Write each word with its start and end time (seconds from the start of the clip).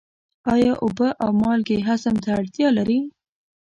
آیا 0.53 0.73
اوبه 0.83 1.07
او 1.23 1.29
مالګې 1.41 1.77
هضم 1.87 2.15
ته 2.23 2.29
اړتیا 2.39 2.67
لري؟ 2.77 2.99